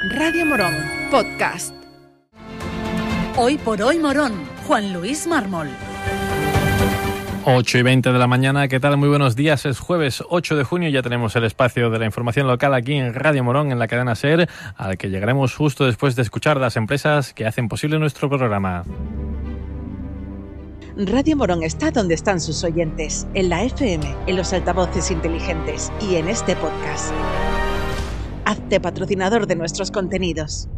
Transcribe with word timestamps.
Radio 0.00 0.46
Morón, 0.46 0.74
podcast. 1.10 1.74
Hoy 3.36 3.58
por 3.58 3.82
hoy 3.82 3.98
Morón, 3.98 4.32
Juan 4.64 4.92
Luis 4.92 5.26
Mármol. 5.26 5.68
8 7.44 7.78
y 7.78 7.82
20 7.82 8.12
de 8.12 8.18
la 8.18 8.28
mañana, 8.28 8.68
¿qué 8.68 8.78
tal? 8.78 8.96
Muy 8.96 9.08
buenos 9.08 9.34
días. 9.34 9.66
Es 9.66 9.80
jueves 9.80 10.22
8 10.28 10.54
de 10.54 10.62
junio, 10.62 10.88
ya 10.88 11.02
tenemos 11.02 11.34
el 11.34 11.42
espacio 11.42 11.90
de 11.90 11.98
la 11.98 12.06
información 12.06 12.46
local 12.46 12.74
aquí 12.74 12.94
en 12.94 13.12
Radio 13.12 13.42
Morón, 13.42 13.72
en 13.72 13.80
la 13.80 13.88
cadena 13.88 14.14
SER, 14.14 14.48
al 14.76 14.96
que 14.98 15.10
llegaremos 15.10 15.56
justo 15.56 15.84
después 15.84 16.14
de 16.14 16.22
escuchar 16.22 16.58
las 16.58 16.76
empresas 16.76 17.34
que 17.34 17.46
hacen 17.46 17.68
posible 17.68 17.98
nuestro 17.98 18.28
programa. 18.28 18.84
Radio 20.96 21.36
Morón 21.36 21.64
está 21.64 21.90
donde 21.90 22.14
están 22.14 22.40
sus 22.40 22.62
oyentes, 22.62 23.26
en 23.34 23.48
la 23.48 23.64
FM, 23.64 24.14
en 24.28 24.36
los 24.36 24.52
altavoces 24.52 25.10
inteligentes 25.10 25.90
y 26.00 26.14
en 26.14 26.28
este 26.28 26.54
podcast. 26.54 27.12
Hazte 28.48 28.80
patrocinador 28.80 29.46
de 29.46 29.56
nuestros 29.56 29.90
contenidos. 29.90 30.70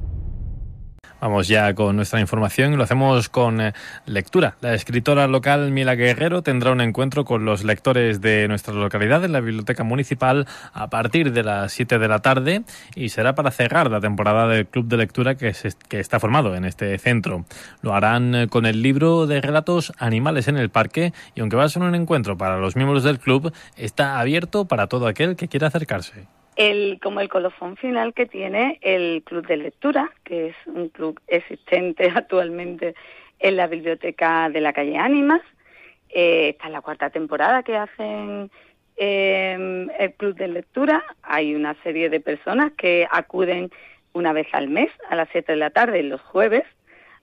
Vamos 1.20 1.46
ya 1.46 1.72
con 1.72 1.94
nuestra 1.94 2.18
información 2.18 2.72
y 2.72 2.76
lo 2.76 2.82
hacemos 2.82 3.28
con 3.28 3.60
eh, 3.60 3.74
lectura. 4.06 4.56
La 4.60 4.74
escritora 4.74 5.28
local 5.28 5.70
Mila 5.70 5.94
Guerrero 5.94 6.42
tendrá 6.42 6.72
un 6.72 6.80
encuentro 6.80 7.24
con 7.24 7.44
los 7.44 7.62
lectores 7.62 8.20
de 8.20 8.48
nuestra 8.48 8.74
localidad 8.74 9.24
en 9.24 9.30
la 9.30 9.38
Biblioteca 9.38 9.84
Municipal 9.84 10.48
a 10.72 10.90
partir 10.90 11.32
de 11.32 11.44
las 11.44 11.70
7 11.70 12.00
de 12.00 12.08
la 12.08 12.18
tarde 12.18 12.64
y 12.96 13.10
será 13.10 13.36
para 13.36 13.52
cerrar 13.52 13.88
la 13.88 14.00
temporada 14.00 14.48
del 14.48 14.66
Club 14.66 14.88
de 14.88 14.96
Lectura 14.96 15.36
que, 15.36 15.54
que 15.88 16.00
está 16.00 16.18
formado 16.18 16.56
en 16.56 16.64
este 16.64 16.98
centro. 16.98 17.44
Lo 17.82 17.94
harán 17.94 18.34
eh, 18.34 18.48
con 18.48 18.66
el 18.66 18.82
libro 18.82 19.28
de 19.28 19.40
relatos 19.40 19.92
Animales 19.96 20.48
en 20.48 20.56
el 20.56 20.70
Parque 20.70 21.12
y 21.36 21.40
aunque 21.40 21.54
va 21.54 21.62
a 21.62 21.68
ser 21.68 21.82
un 21.82 21.94
encuentro 21.94 22.36
para 22.36 22.58
los 22.58 22.74
miembros 22.74 23.04
del 23.04 23.20
club, 23.20 23.52
está 23.76 24.18
abierto 24.18 24.64
para 24.64 24.88
todo 24.88 25.06
aquel 25.06 25.36
que 25.36 25.46
quiera 25.46 25.68
acercarse 25.68 26.26
el, 26.56 26.98
como 27.02 27.20
el 27.20 27.28
colofón 27.28 27.76
final 27.76 28.14
que 28.14 28.26
tiene 28.26 28.78
el 28.82 29.22
Club 29.24 29.46
de 29.46 29.56
Lectura, 29.56 30.10
que 30.24 30.48
es 30.48 30.56
un 30.66 30.88
club 30.88 31.20
existente 31.26 32.10
actualmente 32.14 32.94
en 33.38 33.56
la 33.56 33.66
biblioteca 33.66 34.48
de 34.50 34.60
la 34.60 34.72
calle 34.72 34.98
Ánimas. 34.98 35.40
Eh, 36.10 36.50
esta 36.50 36.66
es 36.66 36.72
la 36.72 36.80
cuarta 36.80 37.10
temporada 37.10 37.62
que 37.62 37.76
hacen 37.76 38.50
em, 38.96 39.88
el 39.98 40.12
Club 40.14 40.36
de 40.36 40.48
Lectura. 40.48 41.02
Hay 41.22 41.54
una 41.54 41.74
serie 41.82 42.10
de 42.10 42.20
personas 42.20 42.72
que 42.72 43.06
acuden 43.10 43.70
una 44.12 44.32
vez 44.32 44.48
al 44.52 44.68
mes, 44.68 44.90
a 45.08 45.16
las 45.16 45.28
7 45.30 45.52
de 45.52 45.58
la 45.58 45.70
tarde, 45.70 46.02
los 46.02 46.20
jueves, 46.20 46.64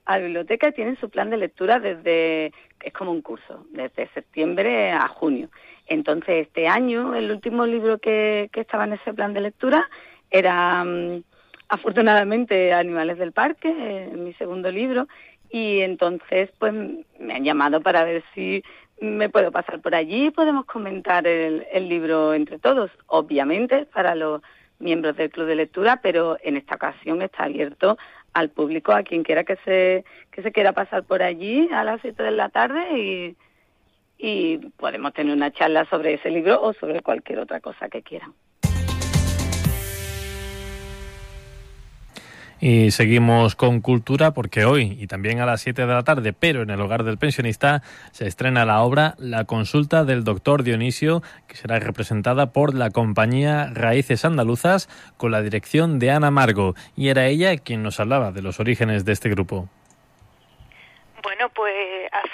a 0.06 0.18
la 0.18 0.24
biblioteca 0.24 0.68
y 0.68 0.72
tienen 0.72 0.98
su 0.98 1.10
plan 1.10 1.28
de 1.28 1.36
lectura 1.36 1.78
desde, 1.78 2.52
es 2.82 2.92
como 2.94 3.12
un 3.12 3.20
curso, 3.20 3.66
desde 3.70 4.08
septiembre 4.14 4.90
a 4.90 5.06
junio. 5.06 5.50
Entonces, 5.88 6.46
este 6.46 6.68
año, 6.68 7.14
el 7.14 7.30
último 7.30 7.66
libro 7.66 7.98
que, 7.98 8.50
estaba 8.52 8.84
en 8.84 8.92
ese 8.92 9.14
plan 9.14 9.32
de 9.32 9.40
lectura 9.40 9.88
era, 10.30 10.84
mm, 10.84 11.22
afortunadamente, 11.68 12.72
Animales 12.72 13.18
del 13.18 13.32
Parque, 13.32 13.68
eh, 13.68 14.10
mi 14.14 14.34
segundo 14.34 14.70
libro, 14.70 15.08
y 15.50 15.80
entonces, 15.80 16.50
pues, 16.58 16.74
me 17.18 17.34
han 17.34 17.44
llamado 17.44 17.80
para 17.80 18.04
ver 18.04 18.22
si 18.34 18.62
me 19.00 19.30
puedo 19.30 19.50
pasar 19.50 19.80
por 19.80 19.94
allí 19.94 20.26
y 20.26 20.30
podemos 20.30 20.66
comentar 20.66 21.26
el, 21.26 21.64
libro 21.88 22.34
entre 22.34 22.58
todos. 22.58 22.90
Obviamente, 23.06 23.86
para 23.86 24.14
los 24.14 24.42
miembros 24.78 25.16
del 25.16 25.30
club 25.30 25.46
de 25.46 25.54
lectura, 25.56 26.00
pero 26.02 26.36
en 26.42 26.56
esta 26.56 26.74
ocasión 26.74 27.22
está 27.22 27.44
abierto 27.44 27.96
al 28.34 28.50
público, 28.50 28.92
a 28.92 29.02
quien 29.02 29.22
quiera 29.22 29.44
que 29.44 29.56
se, 29.64 30.04
que 30.30 30.42
se 30.42 30.52
quiera 30.52 30.72
pasar 30.72 31.04
por 31.04 31.22
allí 31.22 31.68
a 31.72 31.82
las 31.84 32.00
7 32.02 32.22
de 32.22 32.30
la 32.30 32.50
tarde 32.50 32.98
y 32.98 33.36
y 34.18 34.58
podemos 34.76 35.12
tener 35.14 35.32
una 35.32 35.52
charla 35.52 35.84
sobre 35.88 36.14
ese 36.14 36.30
libro 36.30 36.60
o 36.60 36.72
sobre 36.74 37.00
cualquier 37.00 37.38
otra 37.38 37.60
cosa 37.60 37.88
que 37.88 38.02
quieran. 38.02 38.34
Y 42.60 42.90
seguimos 42.90 43.54
con 43.54 43.80
cultura 43.80 44.32
porque 44.32 44.64
hoy 44.64 44.96
y 44.98 45.06
también 45.06 45.38
a 45.38 45.46
las 45.46 45.60
7 45.60 45.82
de 45.82 45.94
la 45.94 46.02
tarde, 46.02 46.32
pero 46.32 46.62
en 46.62 46.70
el 46.70 46.80
hogar 46.80 47.04
del 47.04 47.16
pensionista, 47.16 47.82
se 48.10 48.26
estrena 48.26 48.64
la 48.64 48.82
obra 48.82 49.14
La 49.18 49.44
consulta 49.44 50.04
del 50.04 50.24
doctor 50.24 50.64
Dionisio, 50.64 51.22
que 51.46 51.54
será 51.54 51.78
representada 51.78 52.52
por 52.52 52.74
la 52.74 52.90
compañía 52.90 53.70
Raíces 53.72 54.24
Andaluzas 54.24 54.88
con 55.16 55.30
la 55.30 55.40
dirección 55.40 56.00
de 56.00 56.10
Ana 56.10 56.32
Margo. 56.32 56.74
Y 56.96 57.10
era 57.10 57.26
ella 57.26 57.56
quien 57.58 57.84
nos 57.84 58.00
hablaba 58.00 58.32
de 58.32 58.42
los 58.42 58.58
orígenes 58.58 59.04
de 59.04 59.12
este 59.12 59.28
grupo. 59.28 59.68
Bueno, 61.22 61.48
pues 61.54 61.74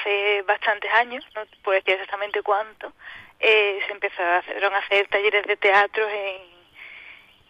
hace 0.04 0.42
bastantes 0.42 0.91
años, 0.92 1.25
no 1.34 1.42
puedo 1.62 1.78
decir 1.78 1.94
exactamente 1.94 2.42
cuánto, 2.42 2.92
eh, 3.41 3.81
se 3.87 3.92
empezaron 3.92 4.75
a 4.75 4.78
hacer 4.78 5.09
talleres 5.09 5.47
de 5.47 5.56
teatro 5.56 6.09
en, 6.09 6.42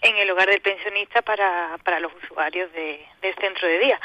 en 0.02 0.16
el 0.16 0.30
hogar 0.30 0.48
del 0.48 0.60
pensionista 0.60 1.22
para, 1.22 1.78
para 1.84 2.00
los 2.00 2.12
usuarios 2.22 2.72
de, 2.72 3.06
del 3.22 3.34
centro 3.36 3.66
de 3.68 3.78
día. 3.78 4.00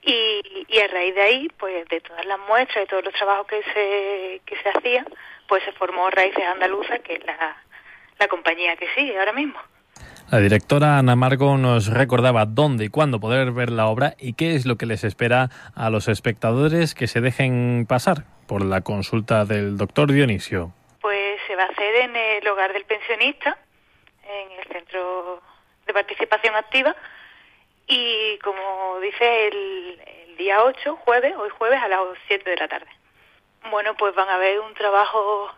Y, 0.00 0.66
y, 0.68 0.78
a 0.78 0.86
raíz 0.86 1.14
de 1.14 1.22
ahí, 1.22 1.48
pues 1.58 1.86
de 1.88 2.00
todas 2.00 2.24
las 2.24 2.38
muestras 2.38 2.84
y 2.84 2.88
todos 2.88 3.04
los 3.04 3.14
trabajos 3.14 3.48
que 3.48 3.62
se, 3.64 4.40
que 4.46 4.56
se 4.62 4.68
hacían, 4.68 5.06
pues 5.48 5.62
se 5.64 5.72
formó 5.72 6.08
Raíces 6.08 6.44
Andaluzas, 6.44 7.00
que 7.00 7.14
es 7.14 7.26
la, 7.26 7.56
la 8.18 8.28
compañía 8.28 8.76
que 8.76 8.88
sigue 8.94 9.18
ahora 9.18 9.32
mismo. 9.32 9.60
La 10.30 10.40
directora 10.40 10.98
Ana 10.98 11.16
Margo 11.16 11.56
nos 11.56 11.86
recordaba 11.86 12.44
dónde 12.44 12.84
y 12.84 12.88
cuándo 12.90 13.18
poder 13.18 13.50
ver 13.52 13.70
la 13.70 13.86
obra 13.86 14.12
y 14.18 14.34
qué 14.34 14.54
es 14.54 14.66
lo 14.66 14.76
que 14.76 14.84
les 14.84 15.02
espera 15.02 15.48
a 15.74 15.88
los 15.88 16.06
espectadores 16.06 16.94
que 16.94 17.06
se 17.06 17.22
dejen 17.22 17.86
pasar 17.88 18.24
por 18.46 18.62
la 18.62 18.82
consulta 18.82 19.46
del 19.46 19.78
doctor 19.78 20.12
Dionisio. 20.12 20.74
Pues 21.00 21.40
se 21.46 21.56
va 21.56 21.62
a 21.62 21.68
hacer 21.68 21.94
en 21.94 22.14
el 22.14 22.46
hogar 22.46 22.74
del 22.74 22.84
pensionista, 22.84 23.56
en 24.22 24.58
el 24.58 24.66
centro 24.66 25.40
de 25.86 25.94
participación 25.94 26.54
activa 26.56 26.94
y 27.86 28.38
como 28.44 29.00
dice 29.00 29.48
el, 29.48 30.36
día 30.36 30.62
8, 30.62 30.94
jueves, 31.06 31.34
hoy 31.38 31.48
jueves 31.48 31.82
a 31.82 31.88
las 31.88 32.00
7 32.26 32.50
de 32.50 32.56
la 32.56 32.68
tarde. 32.68 32.86
Bueno, 33.70 33.94
pues 33.96 34.14
van 34.14 34.28
a 34.28 34.36
ver 34.36 34.60
un 34.60 34.74
trabajo 34.74 35.50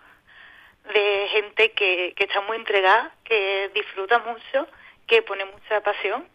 gente 1.40 1.72
que, 1.72 2.14
está 2.16 2.40
muy 2.42 2.56
entregada, 2.56 3.14
que 3.24 3.70
disfruta 3.74 4.18
mucho, 4.18 4.68
que 5.06 5.22
pone 5.22 5.44
mucha 5.44 5.80
pasión 5.82 6.26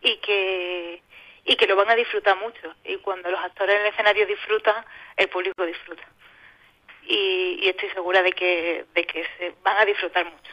y 0.00 0.16
que 0.18 1.02
y 1.42 1.56
que 1.56 1.66
lo 1.66 1.74
van 1.74 1.90
a 1.90 1.96
disfrutar 1.96 2.36
mucho. 2.36 2.74
Y 2.84 2.98
cuando 2.98 3.30
los 3.30 3.40
actores 3.40 3.74
en 3.74 3.80
el 3.80 3.86
escenario 3.88 4.26
disfrutan, 4.26 4.84
el 5.16 5.28
público 5.28 5.64
disfruta. 5.64 6.02
Y, 7.06 7.60
y 7.62 7.68
estoy 7.68 7.88
segura 7.90 8.22
de 8.22 8.32
que, 8.32 8.84
de 8.94 9.04
que 9.06 9.24
se 9.38 9.54
van 9.62 9.78
a 9.78 9.84
disfrutar 9.84 10.26
mucho. 10.26 10.52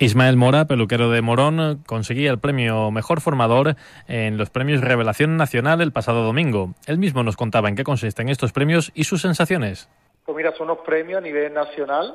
Ismael 0.00 0.36
Mora, 0.36 0.64
peluquero 0.64 1.08
de 1.10 1.22
Morón, 1.22 1.84
conseguía 1.86 2.32
el 2.32 2.40
premio 2.40 2.90
Mejor 2.90 3.20
Formador 3.20 3.76
en 4.08 4.36
los 4.36 4.50
premios 4.50 4.80
Revelación 4.80 5.36
Nacional 5.36 5.80
el 5.80 5.92
pasado 5.92 6.24
domingo. 6.24 6.74
Él 6.86 6.98
mismo 6.98 7.22
nos 7.22 7.36
contaba 7.36 7.68
en 7.68 7.76
qué 7.76 7.84
consisten 7.84 8.28
estos 8.28 8.52
premios 8.52 8.90
y 8.96 9.04
sus 9.04 9.22
sensaciones. 9.22 9.88
Pues 10.26 10.36
mira, 10.36 10.52
son 10.56 10.68
unos 10.68 10.84
premios 10.84 11.18
a 11.18 11.20
nivel 11.20 11.54
nacional 11.54 12.12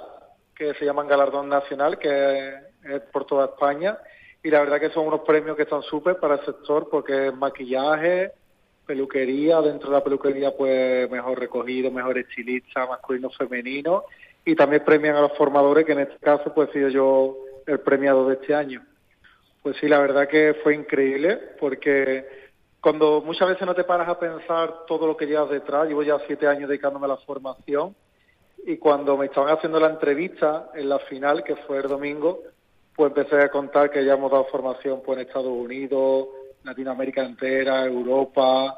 que 0.54 0.74
se 0.74 0.84
llaman 0.84 1.08
Galardón 1.08 1.48
Nacional, 1.48 1.98
que 1.98 2.50
es 2.84 3.02
por 3.14 3.26
toda 3.26 3.46
España. 3.46 3.98
Y 4.44 4.50
la 4.50 4.60
verdad 4.60 4.82
que 4.82 4.90
son 4.90 5.08
unos 5.08 5.22
premios 5.22 5.56
que 5.56 5.64
están 5.64 5.82
súper 5.82 6.18
para 6.18 6.36
el 6.36 6.46
sector 6.46 6.90
porque 6.92 7.32
maquillaje, 7.32 8.34
peluquería, 8.86 9.62
dentro 9.62 9.90
de 9.90 9.96
la 9.96 10.04
peluquería 10.04 10.52
pues 10.52 11.10
mejor 11.10 11.40
recogido, 11.40 11.92
mejor 11.92 12.18
estilista, 12.18 12.86
masculino, 12.88 13.30
femenino. 13.30 14.04
Y 14.44 14.54
también 14.56 14.84
premian 14.84 15.16
a 15.16 15.22
los 15.22 15.38
formadores, 15.38 15.86
que 15.86 15.94
en 15.94 16.00
este 16.00 16.18
caso 16.18 16.54
pues 16.54 16.70
he 16.70 16.74
sido 16.74 16.90
yo 16.90 17.38
el 17.70 17.80
premiado 17.80 18.28
de 18.28 18.36
este 18.36 18.56
año. 18.56 18.86
Pues 19.62 19.78
sí, 19.78 19.88
la 19.88 20.00
verdad 20.00 20.28
que 20.28 20.56
fue 20.64 20.74
increíble 20.74 21.38
porque 21.60 22.26
cuando 22.82 23.22
muchas 23.22 23.50
veces 23.50 23.68
no 23.68 23.76
te 23.76 23.84
paras 23.84 24.08
a 24.08 24.20
pensar 24.20 24.86
todo 24.88 25.06
lo 25.06 25.18
que 25.18 25.26
llevas 25.26 25.50
detrás, 25.50 25.88
llevo 25.88 26.04
ya 26.04 26.18
siete 26.26 26.48
años 26.48 26.70
dedicándome 26.70 27.06
a 27.06 27.10
la 27.10 27.18
formación 27.18 27.96
y 28.66 28.78
cuando 28.78 29.18
me 29.18 29.28
estaban 29.28 29.54
haciendo 29.54 29.80
la 29.80 29.90
entrevista 29.90 30.70
en 30.74 30.90
la 30.90 31.00
final, 31.00 31.44
que 31.44 31.56
fue 31.56 31.78
el 31.78 31.88
domingo, 31.88 32.42
pues 32.96 33.10
empecé 33.16 33.42
a 33.42 33.50
contar 33.50 33.90
que 33.92 34.04
ya 34.04 34.14
hemos 34.14 34.32
dado 34.32 34.46
formación 34.46 35.02
pues, 35.04 35.18
en 35.18 35.28
Estados 35.28 35.52
Unidos, 35.52 36.28
Latinoamérica 36.64 37.24
entera, 37.24 37.86
Europa, 37.86 38.76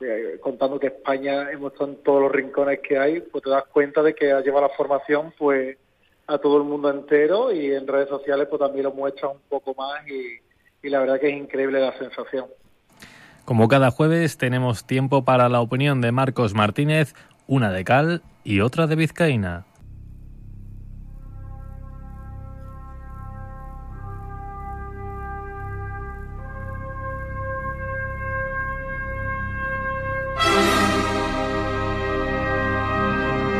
eh, 0.00 0.38
contando 0.40 0.78
que 0.78 0.88
España 0.88 1.50
hemos 1.50 1.72
estado 1.72 1.90
en 1.90 2.02
todos 2.02 2.22
los 2.22 2.32
rincones 2.32 2.80
que 2.80 2.98
hay, 2.98 3.20
pues 3.20 3.42
te 3.42 3.50
das 3.50 3.64
cuenta 3.66 4.02
de 4.02 4.14
que 4.14 4.32
ha 4.32 4.40
llevado 4.40 4.68
la 4.68 4.74
formación 4.74 5.32
pues 5.38 5.76
a 6.26 6.38
todo 6.38 6.58
el 6.58 6.64
mundo 6.64 6.90
entero 6.90 7.52
y 7.52 7.72
en 7.72 7.86
redes 7.86 8.08
sociales 8.08 8.48
pues 8.48 8.60
también 8.60 8.84
lo 8.84 8.92
muestra 8.92 9.28
un 9.28 9.40
poco 9.48 9.74
más 9.74 10.06
y, 10.08 10.40
y 10.86 10.90
la 10.90 11.00
verdad 11.00 11.20
que 11.20 11.28
es 11.28 11.36
increíble 11.36 11.80
la 11.80 11.96
sensación. 11.98 12.46
Como 13.44 13.68
cada 13.68 13.90
jueves 13.92 14.38
tenemos 14.38 14.86
tiempo 14.86 15.24
para 15.24 15.48
la 15.48 15.60
opinión 15.60 16.00
de 16.00 16.10
Marcos 16.10 16.54
Martínez, 16.54 17.14
una 17.46 17.70
de 17.70 17.84
cal 17.84 18.22
y 18.42 18.60
otra 18.60 18.86
de 18.86 18.96
vizcaína. 18.96 19.66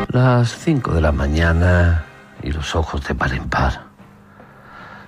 Las 0.09 0.49
cinco 0.51 0.95
de 0.95 1.03
la 1.03 1.13
mañana 1.13 2.06
y 2.47 2.53
los 2.53 2.77
ojos 2.77 3.05
de 3.05 3.15
par 3.17 3.35
en 3.35 3.49
par. 3.49 3.87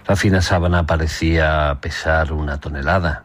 La 0.09 0.17
fina 0.17 0.43
sábana 0.43 0.87
parecía 0.87 1.79
pesar 1.81 2.33
una 2.33 2.59
tonelada. 2.59 3.23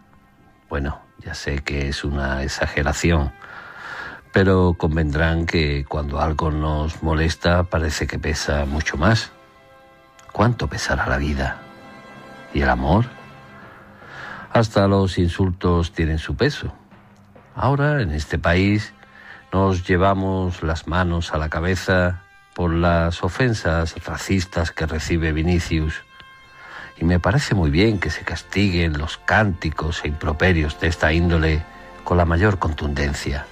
Bueno, 0.70 1.02
ya 1.18 1.34
sé 1.34 1.64
que 1.64 1.88
es 1.90 2.04
una 2.04 2.44
exageración, 2.44 3.34
pero 4.32 4.76
convendrán 4.78 5.48
que 5.48 5.84
cuando 5.86 6.22
algo 6.22 6.52
nos 6.52 7.02
molesta 7.02 7.64
parece 7.64 8.06
que 8.06 8.20
pesa 8.20 8.66
mucho 8.66 8.98
más. 8.98 9.32
¿Cuánto 10.32 10.68
pesará 10.68 11.08
la 11.08 11.18
vida? 11.18 11.58
¿Y 12.54 12.62
el 12.62 12.70
amor? 12.70 13.06
Hasta 14.52 14.88
los 14.88 15.18
insultos 15.18 15.92
tienen 15.92 16.20
su 16.20 16.36
peso. 16.36 16.72
Ahora, 17.56 18.00
en 18.02 18.12
este 18.12 18.38
país, 18.38 18.94
nos 19.52 19.88
llevamos 19.88 20.62
las 20.62 20.88
manos 20.88 21.34
a 21.34 21.40
la 21.40 21.50
cabeza 21.50 22.23
por 22.54 22.74
las 22.74 23.24
ofensas 23.24 23.96
racistas 24.06 24.72
que 24.72 24.86
recibe 24.86 25.32
Vinicius 25.32 26.04
y 26.98 27.06
me 27.06 27.20
parece 27.20 27.56
muy 27.56 27.72
bien 27.72 28.00
que 28.00 28.10
se 28.10 28.24
castiguen 28.24 28.98
los 28.98 29.18
cánticos 29.18 30.04
e 30.04 30.10
improperios 30.10 30.80
de 30.80 30.88
esta 30.88 31.12
índole 31.12 31.64
con 32.04 32.18
la 32.18 32.26
mayor 32.26 32.60
contundencia. 32.60 33.46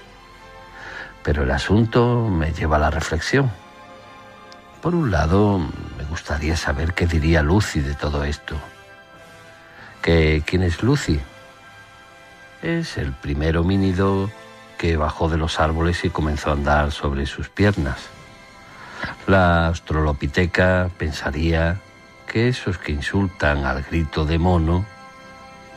Pero 1.23 1.43
el 1.43 1.51
asunto 1.51 2.27
me 2.29 2.53
lleva 2.53 2.77
a 2.77 2.79
la 2.79 2.89
reflexión. 2.89 3.51
Por 4.81 4.95
un 4.95 5.11
lado, 5.11 5.59
me 5.59 6.03
gustaría 6.09 6.55
saber 6.55 6.93
qué 6.93 7.05
diría 7.07 7.41
Lucy 7.41 7.81
de 7.81 7.93
todo 7.93 8.23
esto. 8.23 8.55
¿Que, 10.01 10.43
¿Quién 10.45 10.63
es 10.63 10.81
Lucy? 10.81 11.19
Es 12.61 12.97
el 12.97 13.11
primer 13.13 13.57
homínido 13.57 14.31
que 14.77 14.97
bajó 14.97 15.29
de 15.29 15.37
los 15.37 15.59
árboles 15.59 16.03
y 16.03 16.09
comenzó 16.09 16.49
a 16.49 16.53
andar 16.53 16.91
sobre 16.91 17.27
sus 17.27 17.49
piernas. 17.49 18.09
La 19.27 19.67
astrolopiteca 19.67 20.89
pensaría 20.97 21.79
que 22.27 22.47
esos 22.47 22.77
que 22.77 22.91
insultan 22.91 23.65
al 23.65 23.83
grito 23.83 24.25
de 24.25 24.37
mono 24.37 24.85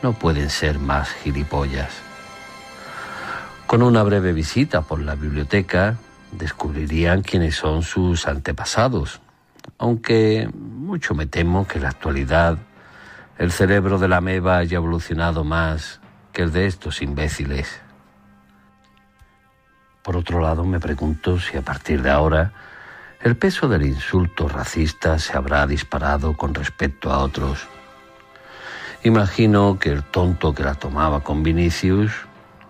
no 0.01 0.13
pueden 0.13 0.49
ser 0.49 0.79
más 0.79 1.09
gilipollas. 1.11 1.91
Con 3.67 3.81
una 3.81 4.03
breve 4.03 4.33
visita 4.33 4.81
por 4.81 5.01
la 5.01 5.15
biblioteca 5.15 5.95
descubrirían 6.31 7.21
quiénes 7.21 7.55
son 7.55 7.81
sus 7.81 8.27
antepasados, 8.27 9.21
aunque 9.77 10.49
mucho 10.53 11.15
me 11.15 11.25
temo 11.25 11.67
que 11.67 11.77
en 11.77 11.83
la 11.83 11.89
actualidad 11.89 12.57
el 13.37 13.51
cerebro 13.51 13.97
de 13.97 14.07
la 14.07 14.21
meba 14.21 14.57
haya 14.57 14.77
evolucionado 14.77 15.43
más 15.43 15.99
que 16.31 16.43
el 16.43 16.51
de 16.51 16.67
estos 16.67 17.01
imbéciles. 17.01 17.81
Por 20.03 20.15
otro 20.15 20.39
lado, 20.39 20.63
me 20.63 20.79
pregunto 20.79 21.39
si 21.39 21.57
a 21.57 21.61
partir 21.61 22.01
de 22.01 22.11
ahora 22.11 22.53
el 23.21 23.35
peso 23.37 23.67
del 23.67 23.85
insulto 23.85 24.47
racista 24.47 25.17
se 25.19 25.35
habrá 25.35 25.65
disparado 25.67 26.35
con 26.35 26.53
respecto 26.53 27.11
a 27.11 27.19
otros. 27.19 27.67
Imagino 29.03 29.77
que 29.79 29.91
el 29.91 30.03
tonto 30.03 30.53
que 30.53 30.63
la 30.63 30.75
tomaba 30.75 31.21
con 31.21 31.43
Vinicius 31.43 32.11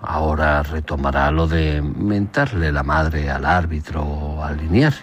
ahora 0.02 0.64
retomará 0.64 1.32
lo 1.32 1.48
de 1.48 1.82
mentarle 1.82 2.72
la 2.72 2.84
madre 2.84 3.30
al 3.30 3.46
árbitro 3.46 4.04
o 4.04 4.44
al 4.44 4.58
linear. 4.58 4.94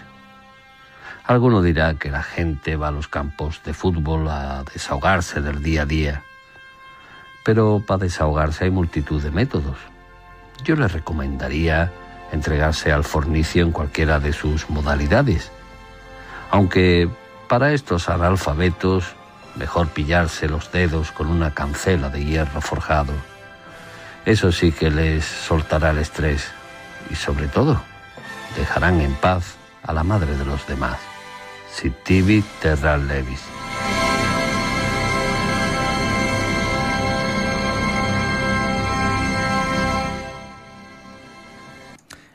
Alguno 1.25 1.61
dirá 1.61 1.95
que 1.95 2.11
la 2.11 2.21
gente 2.21 2.75
va 2.75 2.89
a 2.89 2.91
los 2.91 3.07
campos 3.07 3.61
de 3.63 3.73
fútbol 3.73 4.27
a 4.27 4.63
desahogarse 4.73 5.41
del 5.41 5.63
día 5.63 5.83
a 5.83 5.85
día. 5.85 6.23
Pero 7.45 7.81
para 7.85 8.03
desahogarse 8.03 8.65
hay 8.65 8.71
multitud 8.71 9.21
de 9.21 9.31
métodos. 9.31 9.77
Yo 10.63 10.75
le 10.75 10.87
recomendaría 10.87 11.91
entregarse 12.33 12.91
al 12.91 13.03
fornicio 13.03 13.63
en 13.63 13.71
cualquiera 13.71 14.19
de 14.19 14.33
sus 14.33 14.69
modalidades. 14.69 15.51
Aunque 16.51 17.09
para 17.47 17.73
estos 17.73 18.09
analfabetos 18.09 19.15
mejor 19.55 19.87
pillarse 19.89 20.49
los 20.49 20.71
dedos 20.71 21.11
con 21.11 21.27
una 21.27 21.53
cancela 21.53 22.09
de 22.09 22.25
hierro 22.25 22.61
forjado. 22.61 23.13
Eso 24.25 24.51
sí 24.51 24.71
que 24.71 24.89
les 24.89 25.25
soltará 25.25 25.91
el 25.91 25.99
estrés 25.99 26.51
y 27.09 27.15
sobre 27.15 27.47
todo 27.47 27.81
dejarán 28.57 29.01
en 29.01 29.13
paz 29.15 29.55
a 29.83 29.93
la 29.93 30.03
madre 30.03 30.35
de 30.37 30.45
los 30.45 30.65
demás. 30.67 30.97
Sitivi 31.71 32.43
Terra 32.61 32.97
Levis. 32.97 33.62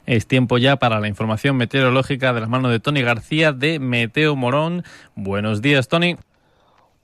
Es 0.08 0.26
tiempo 0.26 0.56
ya 0.56 0.76
para 0.76 1.00
la 1.00 1.08
información 1.08 1.58
meteorológica 1.58 2.32
de 2.32 2.40
las 2.40 2.48
manos 2.48 2.70
de 2.70 2.80
Tony 2.80 3.02
García 3.02 3.52
de 3.52 3.78
Meteo 3.78 4.36
Morón. 4.36 4.82
Buenos 5.14 5.60
días, 5.60 5.88
Tony. 5.88 6.16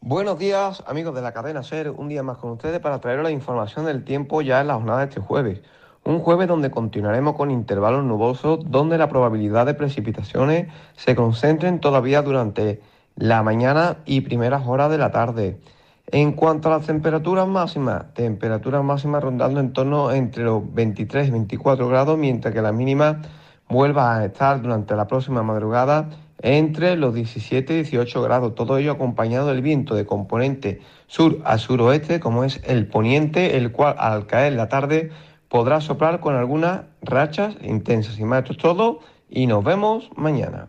Buenos 0.01 0.39
días, 0.39 0.83
amigos 0.87 1.15
de 1.15 1.21
la 1.21 1.35
cadena 1.35 1.62
SER. 1.62 1.91
Un 1.91 2.09
día 2.09 2.23
más 2.23 2.39
con 2.39 2.53
ustedes 2.53 2.81
para 2.81 3.03
traer 3.03 3.23
la 3.23 3.31
información 3.31 3.85
del 3.85 4.05
tiempo 4.05 4.41
ya 4.41 4.62
en 4.62 4.69
la 4.69 4.77
jornada 4.77 5.01
de 5.01 5.09
este 5.09 5.21
jueves. 5.21 5.61
Un 6.03 6.21
jueves 6.21 6.49
donde 6.49 6.71
continuaremos 6.71 7.37
con 7.37 7.51
intervalos 7.51 8.05
nubosos, 8.05 8.61
donde 8.71 8.97
la 8.97 9.11
probabilidad 9.11 9.67
de 9.67 9.75
precipitaciones 9.75 10.73
se 10.97 11.15
concentren 11.15 11.81
todavía 11.81 12.23
durante 12.23 12.81
la 13.17 13.43
mañana 13.43 13.99
y 14.06 14.23
primeras 14.23 14.67
horas 14.67 14.91
de 14.91 14.97
la 14.97 15.11
tarde. 15.11 15.61
En 16.06 16.33
cuanto 16.33 16.69
a 16.69 16.79
las 16.79 16.87
temperaturas 16.87 17.49
máximas, 17.49 18.12
temperaturas 18.12 18.85
máximas 18.85 19.23
rondando 19.23 19.59
en 19.59 19.73
torno 19.73 20.12
entre 20.12 20.45
los 20.45 20.62
23 20.75 21.29
y 21.29 21.31
24 21.31 21.89
grados, 21.89 22.19
mientras 22.19 22.53
que 22.53 22.61
la 22.61 22.73
mínima 22.73 23.23
vuelva 23.69 24.17
a 24.17 24.25
estar 24.27 24.61
durante 24.61 24.95
la 24.95 25.06
próxima 25.06 25.43
madrugada 25.43 26.11
entre 26.43 26.97
los 26.97 27.15
17 27.15 27.73
y 27.73 27.77
18 27.77 28.21
grados, 28.21 28.55
todo 28.55 28.77
ello 28.77 28.93
acompañado 28.93 29.49
del 29.49 29.62
viento 29.62 29.95
de 29.95 30.05
componente 30.05 30.83
sur 31.06 31.39
a 31.45 31.56
suroeste, 31.56 32.21
como 32.21 32.45
es 32.45 32.61
el 32.65 32.87
poniente, 32.87 33.56
el 33.56 33.73
cual 33.73 33.95
al 33.99 34.27
caer 34.27 34.53
la 34.53 34.69
tarde 34.69 35.11
podrá 35.49 35.81
soplar 35.81 36.21
con 36.21 36.35
algunas 36.35 36.83
rachas 37.01 37.56
intensas. 37.62 38.19
Y 38.19 38.25
más, 38.25 38.41
esto 38.41 38.53
es 38.53 38.59
todo 38.59 39.01
y 39.31 39.47
nos 39.47 39.65
vemos 39.65 40.11
mañana. 40.17 40.69